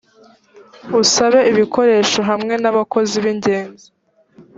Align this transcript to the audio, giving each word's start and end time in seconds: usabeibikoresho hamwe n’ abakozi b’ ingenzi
usabeibikoresho 1.01 2.19
hamwe 2.29 2.53
n’ 2.61 2.65
abakozi 2.71 3.15
b’ 3.23 3.25
ingenzi 3.33 3.87